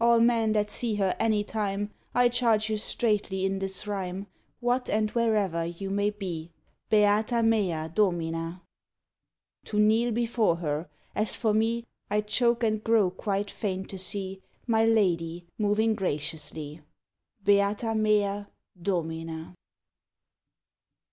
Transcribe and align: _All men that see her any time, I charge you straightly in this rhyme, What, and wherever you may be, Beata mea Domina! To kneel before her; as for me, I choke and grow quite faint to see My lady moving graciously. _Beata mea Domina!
_All 0.04 0.18
men 0.18 0.50
that 0.50 0.68
see 0.68 0.96
her 0.96 1.14
any 1.20 1.44
time, 1.44 1.94
I 2.12 2.28
charge 2.28 2.68
you 2.68 2.76
straightly 2.76 3.44
in 3.44 3.60
this 3.60 3.86
rhyme, 3.86 4.26
What, 4.58 4.88
and 4.88 5.12
wherever 5.12 5.64
you 5.64 5.90
may 5.90 6.10
be, 6.10 6.50
Beata 6.88 7.40
mea 7.44 7.86
Domina! 7.88 8.62
To 9.66 9.78
kneel 9.78 10.10
before 10.10 10.56
her; 10.56 10.90
as 11.14 11.36
for 11.36 11.54
me, 11.54 11.84
I 12.10 12.20
choke 12.20 12.64
and 12.64 12.82
grow 12.82 13.12
quite 13.12 13.52
faint 13.52 13.88
to 13.90 13.98
see 14.00 14.42
My 14.66 14.84
lady 14.84 15.46
moving 15.56 15.94
graciously. 15.94 16.80
_Beata 17.44 17.96
mea 17.96 18.46
Domina! 18.76 19.54